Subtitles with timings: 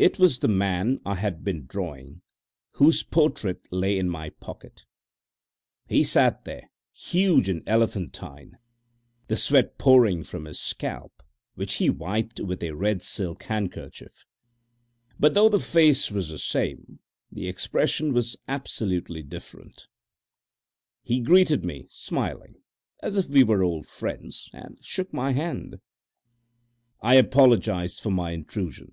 [0.00, 2.22] It was the man I had been drawing,
[2.74, 4.84] whose portrait lay in my pocket.
[5.88, 8.58] He sat there, huge and elephantine,
[9.26, 11.24] the sweat pouring from his scalp,
[11.56, 14.24] which he wiped with a red silk handkerchief.
[15.18, 17.00] But though the face was the same,
[17.32, 19.88] the expression was absolutely different.
[21.02, 22.62] He greeted me smiling,
[23.02, 25.80] as if we were old friends, and shook my hand.
[27.02, 28.92] I apologised for my intrusion.